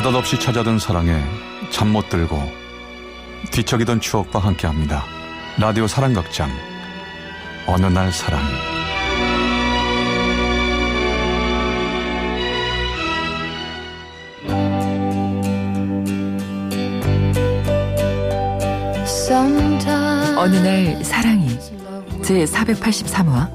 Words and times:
느닷없이 0.00 0.40
찾아든 0.40 0.78
사랑에 0.78 1.22
잠 1.70 1.88
못 1.88 2.08
들고 2.08 2.40
뒤척이던 3.50 4.00
추억과 4.00 4.38
함께합니다. 4.38 5.04
라디오 5.58 5.86
사랑극장. 5.86 6.50
어느 7.66 7.84
날 7.84 8.10
사랑. 8.10 8.40
어느 20.38 20.56
날 20.56 21.04
사랑이 21.04 21.58
제 22.22 22.46
483화 22.46 23.50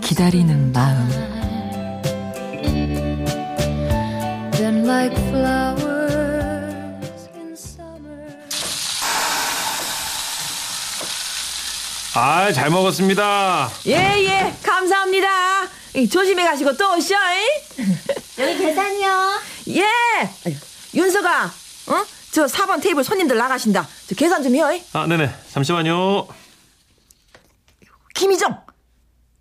기다리는 0.00 0.70
마음 0.70 1.37
like 4.88 5.14
flowers 5.28 7.28
in 7.36 7.52
summer. 7.52 8.32
아, 12.14 12.50
잘 12.52 12.70
먹었습니다. 12.70 13.70
예 13.86 14.24
예 14.24 14.54
감사합니다 14.62 15.28
이, 15.94 16.08
조심히 16.08 16.42
가시고 16.44 16.76
또 16.76 16.96
오셔 16.96 17.14
여기 18.38 18.58
계산이요. 18.58 19.40
예 19.76 19.84
아유, 20.46 20.54
윤서가 20.94 21.44
어? 21.44 22.06
저 22.30 22.46
4번 22.46 22.80
테이블 22.82 23.04
손님들 23.04 23.36
나가신다 23.36 23.86
저 24.08 24.14
계산 24.14 24.42
좀 24.42 24.54
해요 24.54 24.70
이. 24.72 24.82
아, 24.94 25.06
네네. 25.06 25.30
잠시만요. 25.50 26.26
김희정 28.14 28.56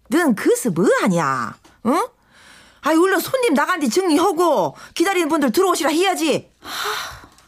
넌 0.10 0.36
그스 0.36 0.68
뭐 0.70 0.86
하냐 1.02 1.56
어? 1.84 2.17
아이 2.88 2.96
얼른 2.96 3.20
손님 3.20 3.54
나간 3.54 3.82
뒤 3.82 3.90
정리하고 3.90 4.76
기다리는 4.94 5.28
분들 5.28 5.52
들어오시라 5.52 5.90
해야지 5.90 6.50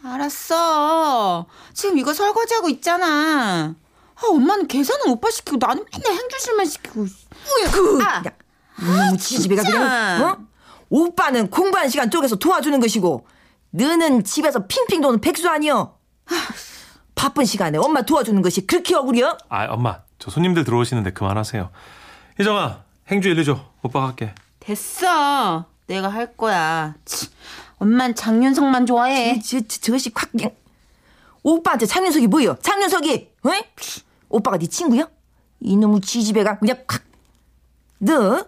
알았어. 0.03 1.45
지금 1.73 1.97
이거 1.97 2.13
설거지하고 2.13 2.69
있잖아. 2.69 3.75
아, 4.15 4.21
엄마는 4.27 4.67
계산은 4.67 5.09
오빠 5.09 5.29
시키고 5.29 5.57
나는 5.57 5.85
맨날 5.93 6.19
행주실만 6.21 6.65
시키고. 6.65 7.05
그 7.71 7.99
아, 8.03 8.21
그냥 8.21 8.35
너무 8.79 9.17
지지배가 9.17 9.61
진짜. 9.63 9.77
그냥 9.79 10.23
어? 10.23 10.37
오빠는 10.89 11.49
공부하는 11.49 11.89
시간 11.89 12.09
쪼개서 12.09 12.37
도와주는 12.37 12.77
것이고 12.79 13.25
너는 13.71 14.23
집에서 14.23 14.67
핑핑 14.67 15.01
도는 15.01 15.21
백수 15.21 15.47
아니여 15.49 15.97
바쁜 17.15 17.45
시간에 17.45 17.77
엄마 17.77 18.01
도와주는 18.01 18.41
것이 18.41 18.65
그렇게 18.67 18.95
억울이여? 18.95 19.37
아, 19.49 19.65
엄마. 19.69 19.99
저 20.17 20.31
손님들 20.31 20.63
들어오시는데 20.65 21.11
그만하세요. 21.11 21.69
희정아, 22.39 22.83
행주 23.07 23.29
일리 23.29 23.45
줘. 23.45 23.59
오빠가 23.83 24.07
할게. 24.07 24.33
됐어. 24.59 25.65
내가 25.87 26.09
할 26.09 26.35
거야. 26.35 26.95
치, 27.05 27.27
엄만 27.77 28.15
장윤성만 28.15 28.85
좋아해. 28.85 29.39
저, 29.39 29.59
저, 29.61 29.79
저것이 29.79 30.11
확 30.13 30.31
그냥 30.31 30.51
오빠한테 31.43 31.85
장윤석이 31.85 32.27
뭐여? 32.27 32.57
장윤석이 32.61 33.29
어? 33.43 33.49
오빠가 34.29 34.57
네 34.57 34.67
친구야? 34.67 35.09
이놈의 35.61 36.01
지지배가 36.01 36.59
그냥 36.59 36.83
확 36.87 37.03
너 38.01 38.45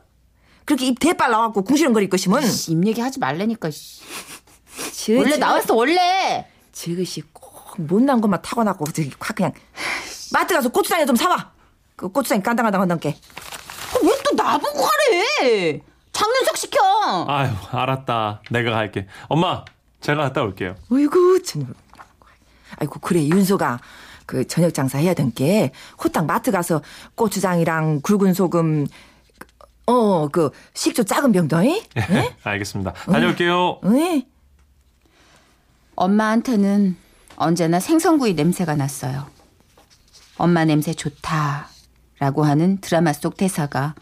그렇게 0.64 0.86
입 0.86 0.98
대빨 1.00 1.30
나와갖고 1.30 1.64
궁시렁거릴 1.64 2.10
것이면 2.10 2.48
씨, 2.50 2.72
입 2.72 2.88
얘기 2.88 3.02
하지 3.02 3.20
말라니까. 3.20 3.70
씨. 3.70 4.02
저, 4.96 5.14
원래 5.18 5.32
저- 5.32 5.38
나왔어, 5.38 5.76
원래. 5.76 6.48
저것이 6.72 7.22
꼭 7.34 7.74
못난 7.82 8.22
것만 8.22 8.42
타고났고 8.42 8.86
저기 8.94 9.12
확 9.20 9.36
그냥 9.36 9.52
마트 10.32 10.54
가서 10.54 10.70
고추장에 10.70 11.06
좀 11.06 11.16
사와 11.18 11.52
그 11.98 12.08
고추장이 12.08 12.42
깐당깐당 12.44 12.82
한단께 12.82 13.18
왜또 14.02 14.36
나보고 14.36 14.80
하래? 14.86 15.82
장윤석 16.22 16.58
시켜. 16.58 16.80
아유, 17.28 17.50
알았다. 17.72 18.42
내가 18.52 18.72
갈게. 18.72 19.08
엄마, 19.28 19.66
제가 20.02 20.22
갔다 20.24 20.44
올게요. 20.44 20.76
어이구 20.92 21.42
참 21.44 21.74
아이고 22.78 23.00
그래 23.00 23.26
윤서가 23.28 23.80
그 24.26 24.46
저녁 24.48 24.74
장사 24.74 24.98
해야 24.98 25.14
된게 25.14 25.72
호딱 26.04 26.26
마트 26.26 26.52
가서 26.52 26.82
고추장이랑 27.16 28.02
굵은 28.02 28.34
소금 28.34 28.88
어 29.88 30.28
그 30.32 30.52
식초 30.74 31.04
작은 31.04 31.32
병도 31.32 31.64
이? 31.64 31.84
알겠습니다. 32.44 32.94
다녀올게요. 32.94 33.80
응? 33.84 34.24
엄마한테는 35.96 36.96
언제나 37.36 37.80
생선구이 37.80 38.36
냄새가 38.36 38.76
났어요. 38.76 39.28
엄마 40.38 40.64
냄새 40.66 40.94
좋다라고 40.94 42.44
하는 42.44 42.80
드라마 42.80 43.12
속 43.14 43.36
대사가 43.38 43.96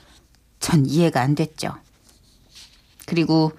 전 0.59 0.85
이해가 0.85 1.21
안 1.21 1.33
됐죠. 1.35 1.75
그리고 3.09 3.51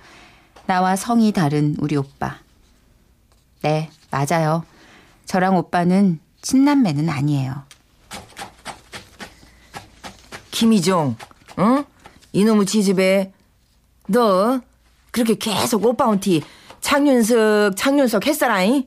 나와 0.66 0.94
성이 0.94 1.33
다른 1.33 1.75
우리 1.81 1.97
오빠. 1.97 2.38
네, 3.62 3.91
맞아요. 4.11 4.65
저랑 5.27 5.56
오빠는 5.56 6.21
친남매는 6.41 7.09
아니에요. 7.09 7.65
김희종 10.53 11.16
응? 11.59 11.84
이놈의 12.33 12.66
지집에 12.66 13.33
너 14.09 14.61
그렇게 15.11 15.34
계속 15.34 15.84
오빠 15.84 16.06
온티 16.06 16.43
창윤석 16.81 17.77
창윤석 17.77 18.27
했어라잉 18.27 18.87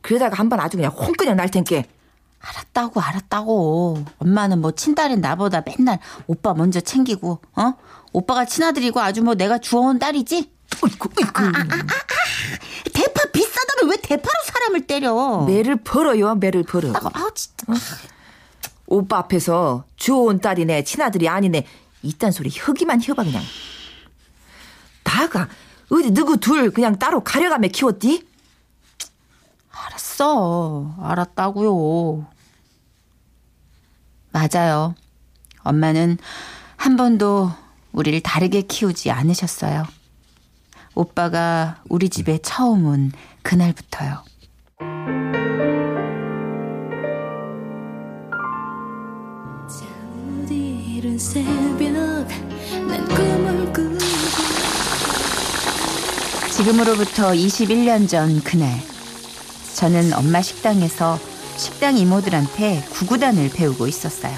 그러다가 0.00 0.36
한 0.36 0.48
번 0.48 0.60
아주 0.60 0.76
그냥 0.76 0.92
홍 0.92 1.12
그냥 1.12 1.36
날 1.36 1.50
텐께 1.50 1.86
알았다고 2.40 3.00
알았다고. 3.00 4.04
엄마는 4.18 4.60
뭐 4.60 4.70
친딸인 4.72 5.20
나보다 5.20 5.62
맨날 5.66 5.98
오빠 6.26 6.54
먼저 6.54 6.80
챙기고 6.80 7.40
어? 7.56 7.72
오빠가 8.12 8.44
친아들이고 8.44 9.00
아주 9.00 9.22
뭐 9.22 9.34
내가 9.34 9.58
주워온 9.58 9.98
딸이지? 9.98 10.50
어이구 10.82 11.08
어이구 11.18 11.52
대파 12.92 13.30
비싸다면 13.32 13.90
왜 13.90 13.96
대파로 13.96 14.32
사람을 14.44 14.86
때려? 14.86 15.44
매를 15.46 15.76
벌어요 15.76 16.34
매를 16.36 16.62
벌어 16.62 16.90
아, 16.92 17.00
아 17.12 17.28
진짜. 17.34 17.66
오빠 18.86 19.18
앞에서 19.18 19.84
주워온 19.96 20.40
딸이네 20.40 20.84
친아들이 20.84 21.28
아니네 21.28 21.66
이딴 22.02 22.30
소리 22.32 22.50
흑이만 22.50 23.00
혀봐 23.02 23.24
그냥 23.24 23.42
나가 25.04 25.48
어디 25.90 26.10
누구 26.12 26.36
둘 26.38 26.70
그냥 26.70 26.98
따로 26.98 27.22
가려가며 27.24 27.68
키웠디? 27.68 28.27
알았어. 29.86 30.94
알았다고요. 31.00 32.26
맞아요. 34.30 34.94
엄마는 35.62 36.18
한 36.76 36.96
번도 36.96 37.50
우리를 37.92 38.20
다르게 38.20 38.62
키우지 38.62 39.10
않으셨어요. 39.10 39.84
오빠가 40.94 41.82
우리 41.88 42.08
집에 42.08 42.38
처음 42.38 42.86
온 42.86 43.12
그날부터요. 43.42 44.24
지금으로부터 56.50 57.30
21년 57.30 58.08
전 58.08 58.42
그날 58.42 58.97
저는 59.78 60.12
엄마 60.12 60.42
식당에서 60.42 61.20
식당 61.56 61.96
이모들한테 61.96 62.80
구구단을 62.90 63.48
배우고 63.50 63.86
있었어요. 63.86 64.36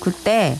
그때 0.00 0.56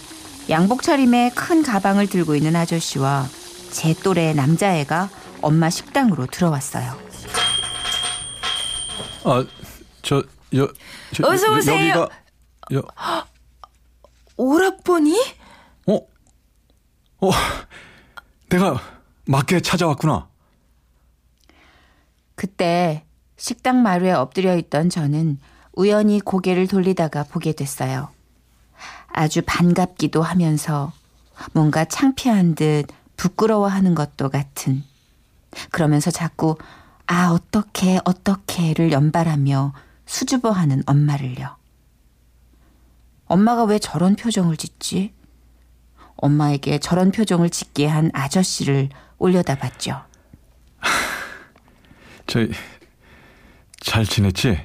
양복 0.51 0.83
차림에 0.83 1.31
큰 1.35 1.63
가방을 1.63 2.07
들고 2.07 2.37
있는 2.37 2.55
아저씨와 2.55 3.27
제 3.71 3.95
또래 4.03 4.35
남자애가 4.35 5.09
엄마 5.41 5.71
식당으로 5.71 6.27
들어왔어요. 6.27 7.01
아, 9.25 9.47
저, 10.03 10.23
여, 10.55 10.69
저, 11.15 11.27
어서 11.27 11.47
여- 11.47 11.57
오세요. 11.57 11.75
여기가, 11.79 12.09
여, 12.75 12.83
오락보니? 14.37 15.19
어? 15.87 15.95
어, 15.95 17.31
내가 18.51 18.83
맞게 19.25 19.61
찾아왔구나. 19.61 20.29
그때 22.35 23.06
식당 23.37 23.83
마루에 23.83 24.13
엎드려 24.13 24.57
있던 24.57 24.91
저는 24.91 25.39
우연히 25.73 26.21
고개를 26.21 26.67
돌리다가 26.67 27.25
보게 27.25 27.53
됐어요. 27.53 28.09
아주 29.09 29.43
반갑기도 29.45 30.23
하면서 30.23 30.93
뭔가 31.53 31.85
창피한 31.85 32.55
듯 32.55 32.87
부끄러워하는 33.17 33.95
것도 33.95 34.31
같은. 34.31 34.83
그러면서 35.71 36.11
자꾸 36.11 36.57
아 37.07 37.31
어떻게 37.31 38.01
어떻게를 38.05 38.93
연발하며 38.93 39.73
수줍어하는 40.07 40.83
엄마를요. 40.87 41.57
엄마가 43.27 43.65
왜 43.65 43.79
저런 43.79 44.17
표정을 44.17 44.57
짓지? 44.57 45.15
엄마에게 46.17 46.79
저런 46.79 47.11
표정을 47.11 47.51
짓게 47.51 47.87
한 47.87 48.11
아저씨를 48.15 48.89
올려다봤죠. 49.19 50.03
저, 52.27 52.41
잘 53.87 54.05
지냈지? 54.05 54.61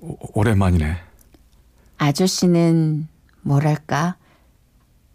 오, 0.00 0.16
오랜만이네. 0.32 0.98
아저씨는 1.98 3.06
뭐랄까 3.42 4.16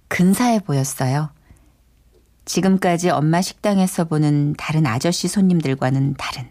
근사해 0.07 0.59
보였어요. 0.59 1.31
지금까지 2.45 3.09
엄마 3.09 3.41
식당에서 3.41 4.05
보는 4.05 4.53
다른 4.53 4.85
아저씨 4.85 5.27
손님들과는 5.27 6.13
다른 6.17 6.47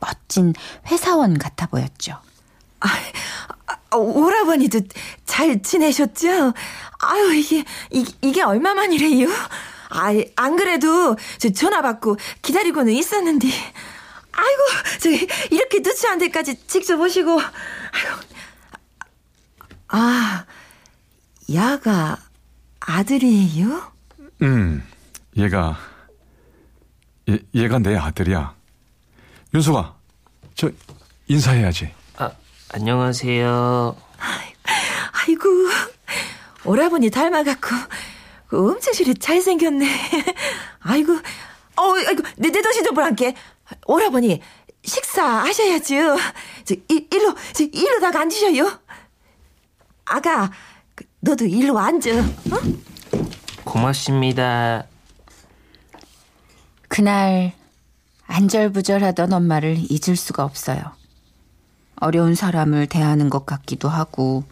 멋진 0.00 0.54
회사원 0.86 1.36
같아 1.36 1.66
보였죠. 1.66 2.18
아, 2.80 3.96
오라버니도 3.96 4.80
잘 5.26 5.62
지내셨죠? 5.62 6.54
아유, 7.00 7.34
이게, 7.34 7.64
이게, 7.90 8.12
이게 8.22 8.42
얼마만이래요? 8.42 9.28
아, 9.90 10.08
안 10.36 10.56
그래도 10.56 11.16
저 11.36 11.50
전화 11.50 11.82
받고 11.82 12.16
기다리고는 12.40 12.94
있었는데. 12.94 13.48
아이고, 14.36 14.98
저기, 15.00 15.26
이렇게 15.50 15.78
누추한 15.80 16.18
데까지 16.18 16.66
직접 16.66 17.00
오시고. 17.00 17.40
아이고. 17.40 18.20
아, 19.88 20.44
야가 21.52 22.18
아들이에요? 22.80 23.92
음, 24.42 24.86
얘가, 25.36 25.78
얘, 27.30 27.38
얘가 27.54 27.78
내 27.78 27.96
아들이야. 27.96 28.54
윤수가, 29.54 29.94
저, 30.54 30.70
인사해야지. 31.28 31.92
아, 32.16 32.30
안녕하세요. 32.72 33.96
아이고, 35.12 35.48
오라버니 36.64 37.10
닮아갖고, 37.10 37.68
그 38.48 38.70
엄청 38.70 38.92
실이 38.92 39.14
잘생겼네. 39.14 39.86
아이고, 40.80 41.14
어, 41.76 41.92
아이고, 42.06 42.22
내, 42.36 42.50
내 42.50 42.60
도시 42.60 42.82
좀 42.82 42.94
보란께. 42.94 43.34
오라버니, 43.86 44.40
식사하셔야죠. 44.84 46.16
저, 46.64 46.74
이, 46.74 47.06
일로, 47.10 47.34
저, 47.52 47.64
일로다가 47.64 48.20
앉으셔요. 48.20 48.80
아가, 50.04 50.50
그, 50.94 51.04
너도 51.20 51.44
일로 51.44 51.78
앉아. 51.78 52.10
어? 52.20 53.26
고맙습니다. 53.64 54.86
그날 56.88 57.52
안절부절하던 58.26 59.32
엄마를 59.32 59.76
잊을 59.76 60.16
수가 60.16 60.44
없어요. 60.44 60.80
어려운 61.96 62.34
사람을 62.34 62.86
대하는 62.86 63.30
것 63.30 63.46
같기도 63.46 63.88
하고 63.88 64.44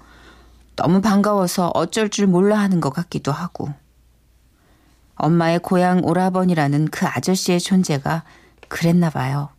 너무 0.76 1.00
반가워서 1.00 1.70
어쩔 1.74 2.08
줄 2.08 2.26
몰라 2.26 2.58
하는 2.58 2.80
것 2.80 2.90
같기도 2.90 3.32
하고 3.32 3.68
엄마의 5.14 5.60
고향 5.60 6.04
오라버니라는 6.04 6.88
그 6.88 7.06
아저씨의 7.06 7.60
존재가 7.60 8.24
그랬나 8.68 9.10
봐요. 9.10 9.50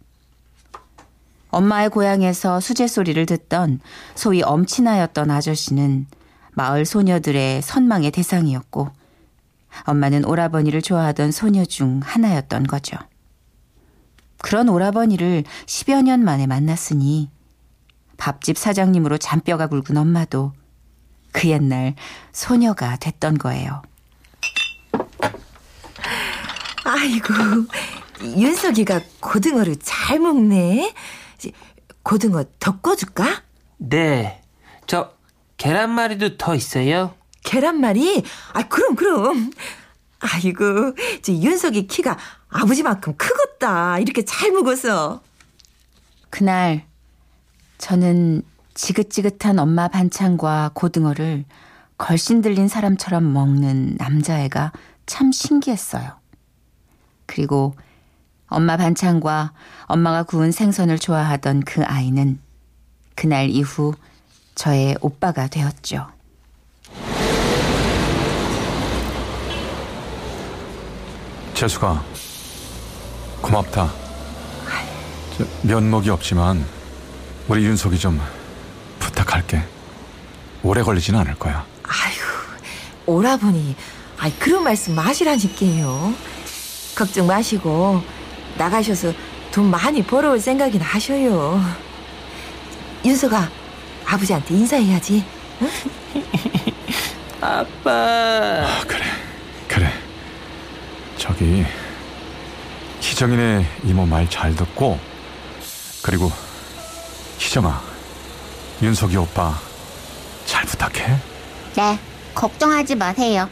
엄마의 1.50 1.90
고향에서 1.90 2.60
수제 2.60 2.88
소리를 2.88 3.26
듣던 3.26 3.80
소위 4.14 4.42
엄친아였던 4.42 5.32
아저씨는 5.32 6.08
마을 6.52 6.86
소녀들의 6.86 7.62
선망의 7.62 8.12
대상이었고 8.12 8.90
엄마는 9.84 10.26
오라버니를 10.26 10.82
좋아하던 10.82 11.32
소녀 11.32 11.66
중 11.66 12.02
하나였던 12.04 12.64
거죠. 12.64 12.98
그런 14.40 14.70
오라버니를 14.70 15.44
10여 15.66 16.04
년 16.04 16.24
만에 16.24 16.46
만났으니 16.48 17.30
밥집 18.18 18.58
사장님으로 18.58 19.18
잔뼈가 19.18 19.68
굵은 19.68 19.98
엄마도 19.98 20.54
그 21.32 21.50
옛날 21.50 21.96
소녀가 22.32 22.96
됐던 22.96 23.38
거예요. 23.38 23.82
아이고, 26.86 27.34
윤석이가 28.22 29.02
고등어를 29.20 29.76
잘 29.78 30.20
먹네. 30.20 30.94
고등어 32.04 32.46
더 32.60 32.80
꺼줄까? 32.80 33.44
네. 33.78 34.42
저 34.86 35.12
계란말이도 35.58 36.38
더 36.38 36.56
있어요? 36.56 37.16
계란말이? 37.44 38.24
아, 38.54 38.68
그럼, 38.68 38.96
그럼. 38.96 39.52
아이고, 40.20 40.94
저 41.22 41.32
윤석이 41.32 41.88
키가 41.88 42.18
아버지만큼 42.50 43.16
크겠다. 43.18 44.00
이렇게 44.00 44.24
잘 44.24 44.52
먹어서. 44.52 45.22
그날 46.30 46.86
저는 47.78 48.42
지긋지긋한 48.74 49.60
엄마 49.60 49.88
반찬과 49.88 50.72
고등어를 50.74 51.46
걸신 51.98 52.42
들린 52.42 52.68
사람처럼 52.68 53.32
먹는 53.32 53.96
남자애가 53.98 54.74
참 55.06 55.32
신기했어요. 55.32 56.20
그리고 57.26 57.76
엄마 58.48 58.78
반찬과 58.78 59.54
엄마가 59.86 60.24
구운 60.24 60.52
생선을 60.52 61.00
좋아하던 61.00 61.62
그 61.62 61.84
아이는 61.84 62.40
그날 63.16 63.50
이후 63.50 63.94
저의 64.56 64.96
오빠가 65.02 65.48
되었죠. 65.48 66.08
재수가, 71.54 72.04
고맙다. 73.42 73.90
저, 75.38 75.46
면목이 75.64 76.10
없지만, 76.10 76.66
우리 77.48 77.66
윤석이 77.66 77.98
좀 77.98 78.20
부탁할게. 79.00 79.64
오래 80.64 80.82
걸리지는 80.82 81.20
않을 81.22 81.36
거야. 81.36 81.66
아유, 81.84 82.16
오라버니. 83.06 83.76
아이, 84.18 84.32
그런 84.38 84.64
말씀 84.64 84.96
마시라니까요. 84.96 86.14
걱정 86.96 87.28
마시고, 87.28 88.02
나가셔서 88.58 89.14
돈 89.52 89.70
많이 89.70 90.02
벌어올 90.04 90.40
생각이나 90.40 90.86
하셔요. 90.86 91.62
윤석아, 93.04 93.50
아버지한테 94.06 94.54
인사해야지. 94.56 95.24
응? 95.62 95.70
아빠. 97.42 97.92
아, 97.92 98.84
그래, 98.88 99.04
그래. 99.68 99.90
저기, 101.18 101.66
희정이네 103.00 103.66
이모 103.84 104.06
말 104.06 104.28
잘 104.30 104.56
듣고, 104.56 105.00
그리고, 106.02 106.32
희정아, 107.38 107.82
윤석이 108.82 109.16
오빠, 109.18 109.60
잘 110.46 110.64
부탁해. 110.66 111.18
네, 111.76 112.00
걱정하지 112.34 112.96
마세요. 112.96 113.50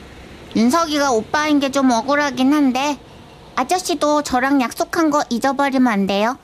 윤석이가 0.56 1.12
오빠인 1.12 1.60
게 1.60 1.70
좀 1.72 1.90
억울하긴 1.92 2.54
한데 2.54 2.98
아저씨도 3.56 4.24
저랑 4.24 4.62
약속한 4.62 5.10
거 5.10 5.24
잊어버리면 5.30 5.88
안 5.92 6.08
돼요. 6.08 6.38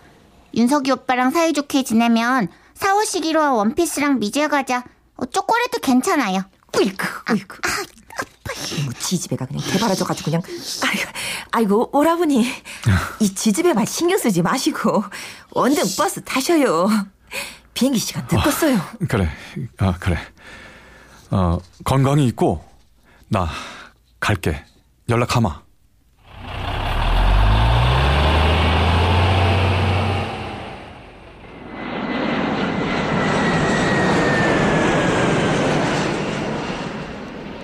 윤석이 0.53 0.91
오빠랑 0.91 1.31
사이좋게 1.31 1.83
지내면 1.83 2.47
사오시기로 2.75 3.56
원피스랑 3.57 4.19
미제 4.19 4.47
과자, 4.47 4.83
어, 5.16 5.25
초콜릿도 5.25 5.80
괜찮아요. 5.80 6.42
으이구, 6.75 7.06
으이구. 7.31 7.57
뭐 8.83 8.94
지지배가 8.99 9.45
그냥 9.45 9.63
개발아져가지고 9.63 10.25
그냥 10.25 10.42
아이고, 10.85 11.09
아이고 11.51 11.89
오라버니 11.97 12.45
이 13.19 13.35
지지배 13.35 13.73
말 13.73 13.85
신경 13.87 14.18
쓰지 14.18 14.42
마시고 14.42 15.04
언제 15.51 15.81
버스 15.97 16.21
타셔요 16.23 16.89
비행기 17.73 17.99
시간 17.99 18.28
늦었어요 18.30 18.80
그래, 19.07 19.30
아, 19.78 19.94
그래. 19.99 20.18
어, 21.31 21.59
건강히 21.83 22.25
있고, 22.28 22.63
나 23.28 23.47
갈게. 24.19 24.63
연락하마. 25.07 25.61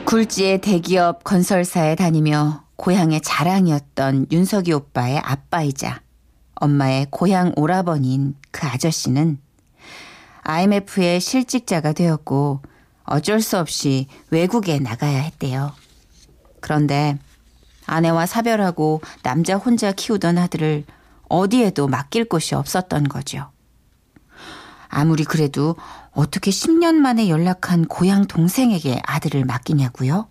굴지의 0.05 0.61
대기업 0.61 1.23
건설사에 1.23 1.95
다니며 1.95 2.63
고향의 2.75 3.21
자랑이었던 3.21 4.27
윤석이 4.31 4.71
오빠의 4.71 5.17
아빠이자 5.17 6.01
엄마의 6.53 7.07
고향 7.09 7.53
오라버니인 7.55 8.35
그 8.51 8.67
아저씨는 8.67 9.39
IMF의 10.43 11.19
실직자가 11.19 11.93
되었고 11.93 12.61
어쩔 13.05 13.41
수 13.41 13.57
없이 13.57 14.05
외국에 14.29 14.77
나가야 14.77 15.21
했대요. 15.21 15.73
그런데 16.61 17.17
아내와 17.87 18.27
사별하고 18.27 19.01
남자 19.23 19.55
혼자 19.55 19.91
키우던 19.91 20.37
아들을 20.37 20.85
어디에도 21.29 21.87
맡길 21.87 22.25
곳이 22.25 22.53
없었던 22.53 23.09
거죠. 23.09 23.54
아무리 24.95 25.25
그래도 25.25 25.75
어떻게 26.13 26.51
10년 26.51 26.95
만에 26.95 27.27
연락한 27.27 27.83
고향 27.85 28.27
동생에게 28.27 29.01
아들을 29.05 29.43
맡기냐고요? 29.43 30.29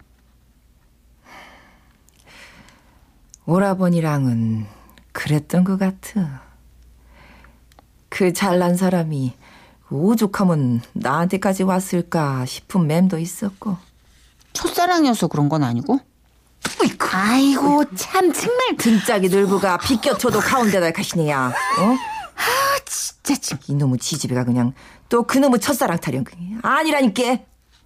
오라버니랑은 3.45 4.65
그랬던 5.13 5.65
것 5.65 5.79
같아 5.79 6.41
그 8.09 8.33
잘난 8.33 8.75
사람이 8.75 9.35
오죽하면 9.91 10.81
나한테까지 10.95 11.65
왔을까 11.65 12.47
싶은 12.47 12.87
맴도 12.87 13.19
있었고 13.19 13.77
첫사랑이어서 14.55 15.29
그런 15.29 15.51
건 15.51 15.63
아니고? 15.63 16.01
아이고 17.13 17.85
참 17.95 18.33
정말 18.33 18.77
등짝이 18.79 19.29
늘부가 19.29 19.77
비껴쳐도 19.77 20.41
가운데다 20.41 20.91
가시네야 20.91 21.49
어? 21.49 22.14
참. 23.25 23.59
이놈의 23.69 23.99
지지배가 23.99 24.45
그냥 24.45 24.75
또 25.09 25.23
그놈의 25.25 25.61
첫사랑 25.61 25.99
타령 25.99 26.25
아니라니까 26.63 27.39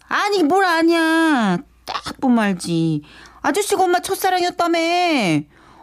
아니 0.09 0.43
뭘 0.43 0.65
아냐 0.65 1.59
딱 1.87 2.21
보면 2.21 2.39
알지. 2.39 3.03
아저씨가 3.41 3.83
엄마 3.85 4.01
첫사랑이었다며. 4.01 4.79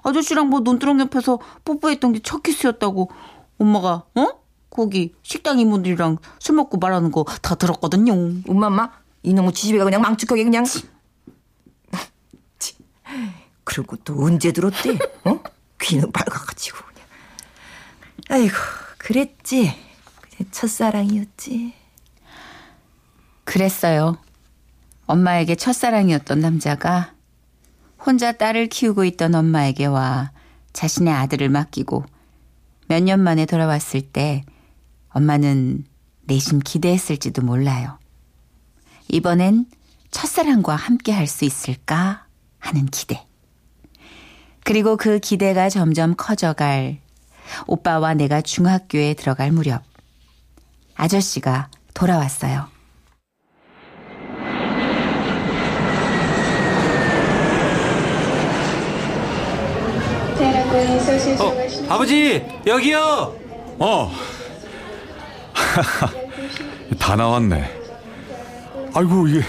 아저씨랑 0.03 0.49
뭐 0.49 0.59
논두렁 0.59 0.99
옆에서 0.99 1.39
뽀뽀했던 1.63 2.13
게 2.13 2.19
첫 2.23 2.43
키스였다고. 2.43 3.09
엄마가 3.57 4.03
어? 4.15 4.27
거기 4.69 5.15
식당 5.23 5.57
이모들이랑 5.59 6.17
술 6.39 6.55
먹고 6.55 6.77
말하는 6.77 7.11
거 7.11 7.23
다 7.41 7.55
들었거든요. 7.55 8.13
엄마마 8.47 8.91
이놈의 9.23 9.53
지집애가 9.53 9.85
그냥 9.85 10.01
망측하게 10.01 10.43
그냥. 10.43 10.65
치. 12.59 12.75
그리고 13.63 13.95
또 13.97 14.21
언제 14.23 14.51
들었대? 14.51 14.99
어? 15.23 15.39
귀는 15.81 16.11
밝아가지고 16.11 16.77
그냥. 16.85 17.07
아이고 18.29 18.53
그랬지. 19.05 19.71
첫사랑이었지. 20.49 21.73
그랬어요. 23.43 24.17
엄마에게 25.05 25.53
첫사랑이었던 25.53 26.39
남자가 26.39 27.13
혼자 28.03 28.31
딸을 28.31 28.65
키우고 28.67 29.03
있던 29.05 29.35
엄마에게 29.35 29.85
와 29.85 30.31
자신의 30.73 31.13
아들을 31.13 31.49
맡기고 31.49 32.03
몇 32.87 33.03
년 33.03 33.19
만에 33.19 33.45
돌아왔을 33.45 34.01
때 34.01 34.43
엄마는 35.09 35.85
내심 36.23 36.61
기대했을지도 36.61 37.43
몰라요. 37.43 37.99
이번엔 39.09 39.67
첫사랑과 40.09 40.75
함께 40.75 41.11
할 41.11 41.27
수 41.27 41.45
있을까 41.45 42.25
하는 42.57 42.87
기대. 42.87 43.23
그리고 44.63 44.97
그 44.97 45.19
기대가 45.19 45.69
점점 45.69 46.15
커져갈 46.17 47.04
오빠와 47.67 48.13
내가 48.13 48.41
중학교에 48.41 49.13
들어갈 49.13 49.51
무렵 49.51 49.83
아저씨가 50.95 51.69
돌아왔어요. 51.93 52.75
어, 61.39 61.53
아버지 61.89 62.45
여기요. 62.65 63.35
어. 63.79 64.11
다 66.99 67.15
나왔네. 67.15 67.81
아이고, 68.93 69.27
이게, 69.27 69.41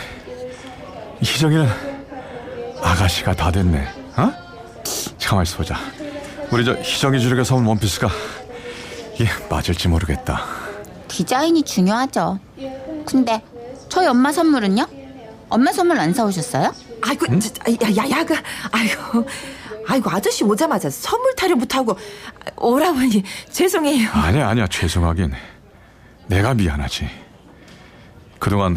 희정이는 1.20 1.68
아가씨가 2.82 3.34
다 3.34 3.50
됐네. 3.50 3.86
어? 4.16 4.32
가만 5.20 5.42
있어 5.44 5.56
보자. 5.58 5.76
우리 6.50 6.64
저 6.64 6.74
희정이 6.74 7.20
주력에 7.20 7.44
사온 7.44 7.64
원피스가 7.66 8.08
이게 9.14 9.28
맞을지 9.50 9.88
모르겠다. 9.88 10.44
디자인이 11.08 11.62
중요하죠. 11.62 12.38
근데 13.04 13.42
저희 13.88 14.06
엄마 14.06 14.32
선물은요? 14.32 14.86
엄마 15.48 15.72
선물 15.72 15.98
안 15.98 16.12
사오셨어요? 16.12 16.74
아이고, 17.02 17.38
저, 17.38 17.48
야, 17.72 18.04
야, 18.04 18.10
야가, 18.18 18.34
아이고, 18.72 19.26
아이고, 19.86 20.10
아저씨 20.10 20.42
오자마자 20.42 20.90
선물 20.90 21.34
타령부터 21.36 21.78
하고, 21.78 21.96
오라버니, 22.56 23.22
죄송해요. 23.50 24.10
아니야, 24.10 24.48
아니야. 24.48 24.66
죄송하긴. 24.66 25.32
내가 26.26 26.54
미안하지. 26.54 27.08
그동안 28.40 28.76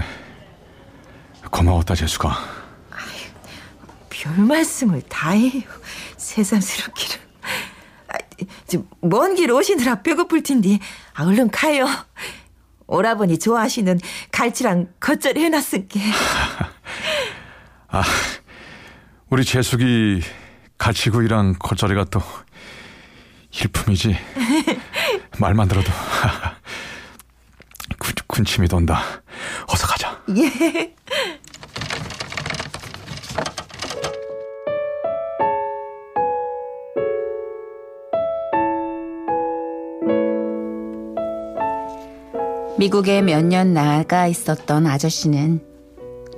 고마웠다, 1.50 1.96
재수가. 1.96 2.38
별 4.10 4.34
말씀을 4.38 5.02
다 5.10 5.32
해요. 5.32 5.64
새삼스럽기를. 6.18 7.29
아, 8.42 8.78
먼길 9.02 9.52
오시느라 9.52 10.02
배고플 10.02 10.44
텐데, 10.44 10.80
아, 11.14 11.26
얼른 11.26 11.52
가요. 11.52 11.86
오라버니 12.88 13.38
좋아하시는 13.40 14.00
갈치랑 14.32 14.94
겉절이 15.00 15.42
해놨을게. 15.44 16.00
아, 17.90 18.04
우리 19.30 19.46
재숙이 19.46 20.22
갈치구이랑 20.78 21.56
겉절이가 21.60 22.06
또 22.06 22.22
일품이지. 23.52 24.18
말만 25.40 25.68
들어도 25.68 25.92
군, 28.00 28.14
군침이 28.28 28.68
돈다. 28.68 29.02
어서 29.68 29.88
가자. 29.88 30.22
예. 30.38 30.96
미국에 42.80 43.22
몇 43.22 43.44
년 43.44 43.74
나가 43.74 44.26
있었던 44.28 44.88
아저씨는 44.88 45.60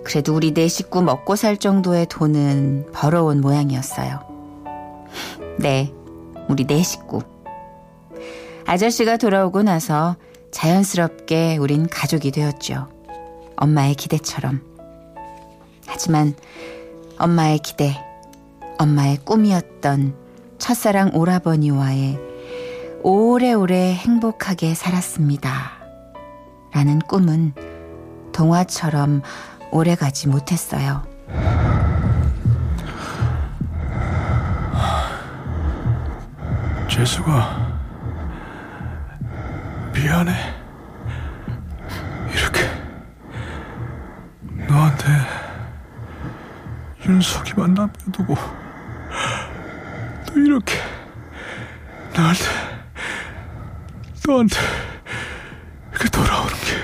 그래도 0.04 0.34
우리 0.36 0.56
네 0.56 0.68
식구 0.68 1.04
먹고 1.04 1.36
살 1.36 1.56
정도의 1.56 2.08
돈은 2.08 2.88
벌어온 2.92 3.42
모양이었어요. 3.42 4.20
네, 5.60 5.94
우리 6.50 6.66
네 6.66 6.82
식구. 6.82 7.22
아저씨가 8.66 9.18
돌아오고 9.18 9.62
나서 9.62 10.16
자연스럽게 10.50 11.58
우린 11.58 11.86
가족이 11.86 12.32
되었죠. 12.32 12.88
엄마의 13.56 13.94
기대처럼. 13.94 14.62
하지만 15.86 16.34
엄마의 17.20 17.60
기대, 17.60 17.96
엄마의 18.80 19.18
꿈이었던 19.18 20.16
첫사랑 20.58 21.12
오라버니와의 21.14 22.18
오래오래 23.04 23.94
행복하게 23.94 24.74
살았습니다. 24.74 25.81
라는 26.74 27.00
꿈은 27.00 27.54
동화처럼 28.34 29.22
오래 29.72 29.96
가지 29.96 30.28
못했어요. 30.28 31.04
재수가 36.90 37.80
미안해. 39.94 40.34
이렇게 42.34 42.70
너한테 44.68 45.06
윤석이만 47.06 47.74
남겨두고 47.74 48.36
또 50.28 50.40
이렇게 50.40 50.76
나한테 52.14 52.44
너한테 54.28 54.58
이렇게 55.92 56.10
돌아오는 56.10 56.54
게 56.54 56.78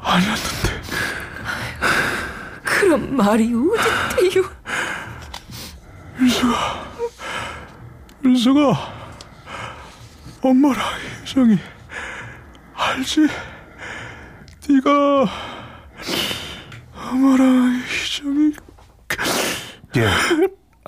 아니었는데 0.00 0.82
그런 2.92 3.16
말이 3.16 3.54
어딨대요. 3.54 4.44
윤수가 6.20 6.84
윤수가 8.22 8.92
엄마랑 10.42 10.84
희정이 11.24 11.58
알지? 12.74 13.28
네가 14.68 15.26
엄마랑 16.94 17.82
희정이 17.88 18.52
예. 19.96 20.10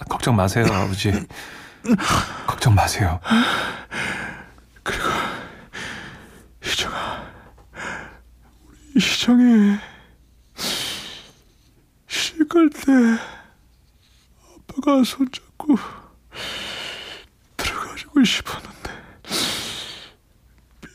걱정 0.07 0.37
마세요, 0.37 0.67
아버지. 0.71 1.11
걱정 2.47 2.75
마세요. 2.75 3.19
희정아 6.63 7.25
우리 8.67 9.01
희정이 9.01 9.94
갈때 12.85 13.19
아빠가 14.69 15.03
손잡고 15.03 15.77
들어가지고 17.57 18.23
싶었는데 18.25 18.91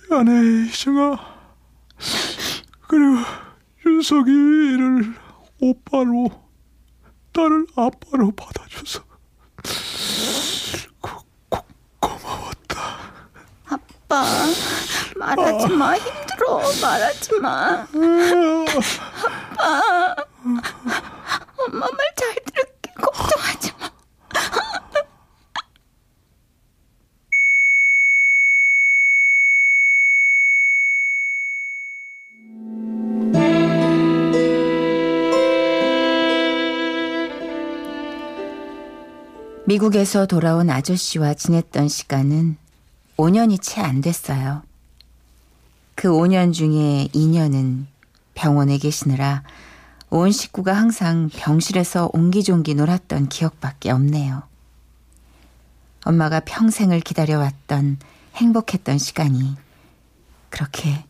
미안해 0.10 0.67
희정아 0.67 1.17
그리고 2.88 3.17
윤석이를 3.86 5.15
오빠로 5.60 6.29
나를 7.34 7.65
아빠로 7.75 8.31
받아줘서 8.31 9.03
고, 11.01 11.10
고, 11.50 11.65
고마웠다 12.00 13.00
아빠, 13.67 14.24
말하지 15.15 15.67
마. 15.74 15.96
힘들어. 15.96 16.62
말하지 16.81 17.39
마. 17.39 17.88
아빠. 19.58 20.98
엄마 21.79 21.88
말 21.88 22.15
잘 22.15 22.36
들을게. 22.45 22.91
걱정하지 22.95 23.71
마. 23.79 23.89
미국에서 39.65 40.25
돌아온 40.25 40.69
아저씨와 40.69 41.36
지냈던 41.36 41.88
시간은 41.89 42.57
5년이 43.17 43.62
채 43.62 43.81
안 43.81 44.01
됐어요. 44.01 44.63
그 45.95 46.09
5년 46.09 46.53
중에 46.53 47.07
2년은 47.13 47.86
병원에 48.33 48.77
계시느라 48.77 49.43
온 50.11 50.31
식구가 50.31 50.73
항상 50.73 51.29
병실에서 51.29 52.09
옹기종기 52.13 52.73
놀았던 52.73 53.29
기억밖에 53.29 53.91
없네요. 53.91 54.43
엄마가 56.03 56.39
평생을 56.39 57.01
기다려왔던 57.01 57.99
행복했던 58.35 58.97
시간이 58.97 59.55
그렇게 60.49 61.05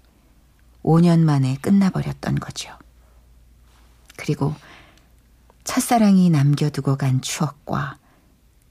5년 0.84 1.20
만에 1.20 1.58
끝나버렸던 1.62 2.36
거죠. 2.36 2.78
그리고 4.18 4.54
첫사랑이 5.64 6.30
남겨두고 6.30 6.98
간 6.98 7.22
추억과 7.22 7.98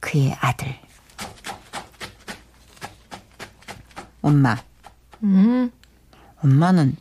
그의 0.00 0.36
아들. 0.40 0.78
엄마, 4.20 4.56
음, 5.22 5.70
엄마는 6.42 6.96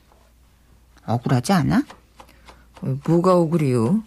억울하지 1.06 1.52
않아? 1.52 1.84
어, 2.82 2.98
뭐가 3.08 3.36
억울해요? 3.36 4.04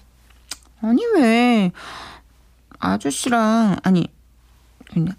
아니 0.82 1.04
왜 1.14 1.72
아저씨랑 2.78 3.76
아니 3.82 4.06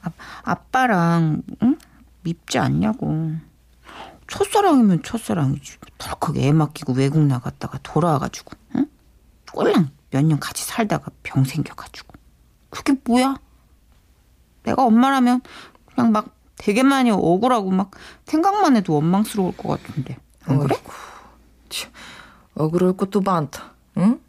아, 0.01 0.09
아빠랑 0.43 1.43
응? 1.63 1.77
밉지 2.23 2.57
않냐고 2.59 3.31
첫사랑이면 4.27 5.03
첫사랑이지 5.03 5.77
덜컥 5.97 6.37
애 6.37 6.51
맡기고 6.51 6.93
외국 6.93 7.19
나갔다가 7.21 7.77
돌아와가지고 7.83 8.51
응? 8.75 8.87
꼴랑 9.51 9.91
몇 10.11 10.23
년 10.25 10.39
같이 10.39 10.63
살다가 10.65 11.09
병 11.23 11.43
생겨가지고 11.43 12.13
그게 12.69 12.95
뭐야 13.05 13.35
내가 14.63 14.83
엄마라면 14.85 15.41
그냥 15.93 16.11
막 16.11 16.35
되게 16.57 16.83
많이 16.83 17.11
억울하고 17.11 17.71
막 17.71 17.91
생각만 18.25 18.75
해도 18.75 18.93
원망스러울 18.95 19.55
것 19.57 19.69
같은데 19.81 20.17
안 20.45 20.59
그래? 20.59 20.75
어이구, 20.75 20.91
참, 21.69 21.91
억울할 22.55 22.93
것도 22.97 23.21
많다. 23.21 23.73
응? 23.97 24.19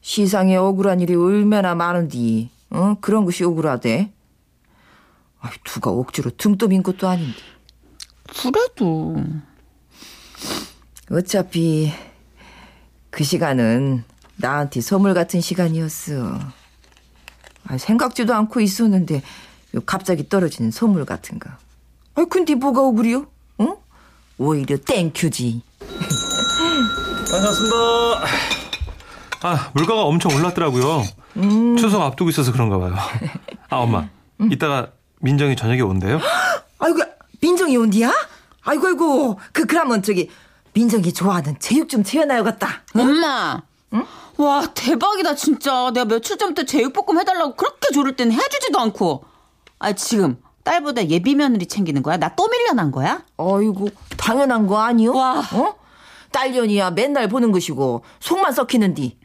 시상에 0.00 0.56
억울한 0.56 1.00
일이 1.00 1.14
얼마나 1.14 1.74
많은디. 1.74 2.50
응? 2.74 2.96
그런 3.00 3.24
것이 3.24 3.44
억울하대. 3.44 4.12
아이, 5.40 5.52
누가 5.64 5.90
억지로 5.90 6.30
등 6.36 6.56
떠 6.56 6.68
민 6.68 6.82
것도 6.82 7.08
아닌데. 7.08 7.34
그래도 8.40 9.16
어차피 11.10 11.92
그 13.10 13.24
시간은 13.24 14.04
나한테 14.36 14.80
선물 14.80 15.14
같은 15.14 15.40
시간이었어. 15.40 16.38
아, 17.66 17.78
생각지도 17.78 18.34
않고 18.34 18.60
있었는데 18.60 19.22
요 19.74 19.80
갑자기 19.84 20.28
떨어지는 20.28 20.70
선물 20.70 21.04
같은 21.04 21.38
거. 21.38 21.50
아, 22.14 22.24
근데 22.24 22.54
뭐가 22.54 22.80
억울해요? 22.82 23.26
응? 23.60 23.76
오히려 24.38 24.76
땡큐지. 24.78 25.62
반갑습니다. 27.32 27.76
아, 29.44 29.70
물가가 29.72 30.02
엄청 30.02 30.34
올랐더라고요. 30.36 31.02
추석 31.78 32.02
앞두고 32.02 32.28
있어서 32.28 32.52
그런가 32.52 32.78
봐요. 32.78 32.94
아, 33.70 33.76
엄마. 33.76 34.06
이따가 34.50 34.88
민정이 35.20 35.56
저녁에 35.56 35.80
온대요? 35.80 36.20
아이고, 36.78 36.98
민정이 37.40 37.74
온디야? 37.78 38.12
아이고, 38.64 38.86
아이고. 38.86 39.40
그, 39.52 39.64
그러면 39.64 40.02
저기, 40.02 40.28
민정이 40.74 41.14
좋아하는 41.14 41.56
제육 41.58 41.88
좀 41.88 42.04
채워놔야겠다. 42.04 42.68
엄마. 42.96 43.62
와 44.36 44.66
대박이다 44.74 45.34
진짜. 45.34 45.90
내가 45.92 46.04
며칠 46.06 46.36
전부터 46.38 46.66
제육볶음 46.66 47.18
해달라고 47.20 47.54
그렇게 47.54 47.92
조를 47.92 48.16
땐 48.16 48.32
해주지도 48.32 48.78
않고. 48.80 49.24
아 49.78 49.92
지금 49.92 50.38
딸보다 50.64 51.08
예비 51.08 51.34
며느리 51.34 51.66
챙기는 51.66 52.02
거야? 52.02 52.16
나 52.16 52.34
또 52.34 52.48
밀려난 52.48 52.90
거야? 52.90 53.22
아이고, 53.36 53.88
당연한 54.16 54.66
거 54.66 54.80
아니요? 54.80 55.12
와. 55.12 55.40
어? 55.52 55.74
딸년이야 56.32 56.90
맨날 56.92 57.28
보는 57.28 57.52
것이고, 57.52 58.02
속만 58.20 58.52
썩히는디. 58.52 59.18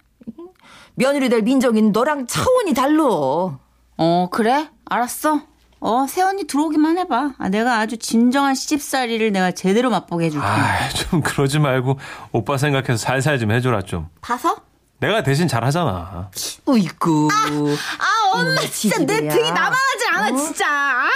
며느리 0.95 1.29
될 1.29 1.41
민정이는 1.43 1.91
너랑 1.91 2.27
차원이 2.27 2.73
달러. 2.73 3.59
어 3.97 4.29
그래? 4.31 4.69
알았어. 4.85 5.41
어 5.79 6.07
새언니 6.09 6.45
들어오기만 6.47 6.97
해봐. 6.97 7.33
아, 7.37 7.49
내가 7.49 7.77
아주 7.77 7.97
진정한 7.97 8.55
시집살이를 8.55 9.31
내가 9.31 9.51
제대로 9.51 9.91
맛보게 9.91 10.25
해줄게. 10.25 10.45
아, 10.45 10.89
좀 10.89 11.21
그러지 11.21 11.59
말고 11.59 11.99
오빠 12.31 12.57
생각해서 12.57 12.97
살살 12.97 13.37
좀 13.37 13.51
해줘라 13.51 13.83
좀. 13.83 14.07
봐서? 14.21 14.57
내가 14.99 15.21
대신 15.21 15.47
잘하잖아. 15.47 16.31
어이구. 16.65 17.29
아 17.31 18.31
엄마 18.33 18.41
이놈의 18.53 18.71
진짜 18.71 18.97
내 18.97 19.05
지지배야. 19.05 19.29
등이 19.35 19.51
남아나질 19.51 20.07
않아 20.15 20.29
어? 20.33 20.37
진짜. 20.37 20.65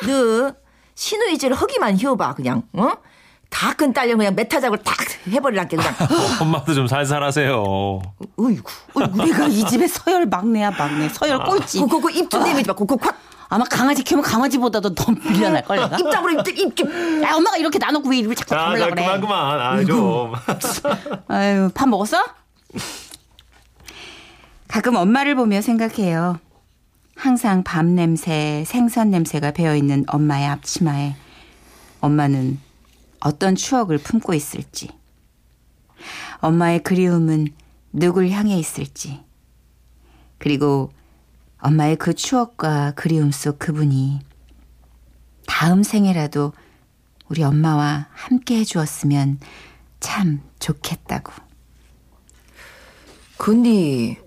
너 0.05 0.53
신우이질 0.93 1.53
허기만 1.55 1.97
희워봐 1.97 2.35
그냥 2.35 2.61
어? 2.73 2.91
다 3.51 3.73
큰 3.73 3.93
딸년 3.93 4.17
그냥 4.17 4.33
메타작을 4.33 4.79
딱 4.79 4.95
해버리란게 5.29 5.75
그냥 5.77 5.93
엄마도 6.41 6.73
좀 6.73 6.87
살살 6.87 7.21
하세요. 7.21 7.61
어이구 8.37 8.63
어이구 8.95 9.17
내가 9.23 9.45
이 9.47 9.63
집의 9.67 9.87
서열 9.87 10.25
막내야 10.25 10.71
막내. 10.71 11.07
서열 11.09 11.43
꼴찌. 11.43 11.81
그거 11.81 12.09
입좀 12.09 12.43
내밀지 12.43 12.67
마 12.67 12.73
그거 12.73 12.97
확 12.99 13.15
아마 13.49 13.65
강아지 13.65 14.03
키우면 14.03 14.23
강아지보다도 14.23 14.95
더 14.95 15.11
밀려날 15.11 15.63
걸 15.63 15.77
내가. 15.77 15.97
입장으로 15.97 16.39
입, 16.39 16.47
입, 16.57 16.79
입. 16.79 17.23
야 17.23 17.35
엄마가 17.35 17.57
이렇게 17.57 17.77
나눠고 17.77 18.09
왜 18.09 18.17
입을 18.19 18.33
자꾸 18.35 18.49
자, 18.51 18.57
다물라 18.57 18.79
자, 18.79 18.89
그래. 18.89 19.03
그만, 19.03 19.21
그만. 19.21 19.61
아, 19.61 19.83
좀. 19.83 20.33
아유, 21.27 21.69
밥 21.73 21.87
먹었어? 21.89 22.17
가끔 24.69 24.95
엄마를 24.95 25.35
보며 25.35 25.61
생각해요. 25.61 26.39
항상 27.15 27.63
밤 27.63 27.93
냄새, 27.93 28.63
생선 28.65 29.11
냄새가 29.11 29.51
배어 29.51 29.75
있는 29.75 30.05
엄마의 30.07 30.47
앞치마에 30.47 31.15
엄마는 31.99 32.57
어떤 33.21 33.55
추억을 33.55 33.97
품고 33.97 34.33
있을지. 34.33 34.89
엄마의 36.39 36.83
그리움은 36.83 37.47
누굴 37.93 38.29
향해 38.29 38.57
있을지. 38.57 39.23
그리고 40.37 40.91
엄마의 41.59 41.95
그 41.97 42.13
추억과 42.13 42.93
그리움 42.95 43.31
속 43.31 43.59
그분이 43.59 44.19
다음 45.45 45.83
생에라도 45.83 46.53
우리 47.29 47.43
엄마와 47.43 48.07
함께 48.11 48.57
해주었으면 48.59 49.39
참 49.99 50.41
좋겠다고. 50.59 51.31
근데 53.37 54.19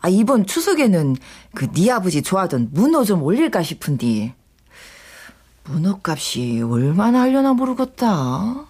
아 0.00 0.08
이번 0.08 0.46
추석에는 0.46 1.16
그 1.54 1.72
네 1.72 1.90
아버지 1.90 2.22
좋아하던 2.22 2.70
문어 2.72 3.04
좀 3.04 3.22
올릴까 3.22 3.62
싶은데 3.62 4.34
문어 5.66 5.98
값이 6.02 6.62
얼마나 6.62 7.22
하려나 7.22 7.54
모르겠다 7.54 8.66